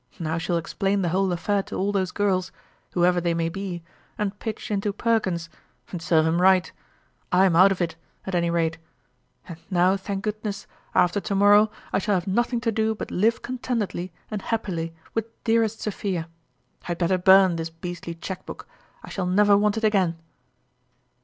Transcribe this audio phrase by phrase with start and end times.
[0.17, 2.51] Now she'll ex plain the whole affair to all those girls
[2.93, 3.83] (who ever they may be),
[4.17, 5.47] and pitch into Perkins
[5.91, 6.71] and serve him right!
[7.31, 8.79] Pm out of it, at any rate;
[9.47, 13.43] and now, thank goodness, after to morrow I shall have nothing to do but live
[13.43, 16.27] contentedly and happily with dearest Sophia!
[16.87, 17.25] I'd better (Eljcque.
[17.27, 18.67] 77 l)ii rn this beastly elieqne book
[19.03, 20.15] I shall never want it ai^iin